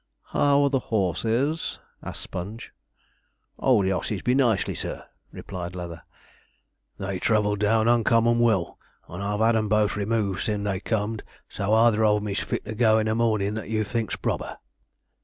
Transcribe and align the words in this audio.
'How 0.33 0.63
are 0.63 0.69
the 0.71 0.79
horses?' 0.89 1.77
asked 2.01 2.21
Sponge. 2.21 2.71
'Oh, 3.59 3.83
the 3.83 3.91
osses 3.91 4.23
be 4.23 4.33
nicely, 4.33 4.73
sir,' 4.73 5.05
replied 5.31 5.75
Leather; 5.75 6.01
'they 6.97 7.19
travelled 7.19 7.59
down 7.59 7.87
uncommon 7.87 8.39
well, 8.39 8.79
and 9.07 9.21
I've 9.23 9.41
had 9.41 9.55
'em 9.55 9.69
both 9.69 9.95
removed 9.95 10.41
sin 10.45 10.63
they 10.63 10.79
com'd, 10.79 11.21
so 11.47 11.71
either 11.75 12.03
on 12.03 12.23
'em 12.23 12.27
is 12.29 12.39
fit 12.39 12.65
to 12.65 12.73
go 12.73 12.97
i' 12.97 13.03
the 13.03 13.13
mornin' 13.13 13.53
that 13.53 13.69
you 13.69 13.83
think 13.83 14.19
proper.' 14.23 14.57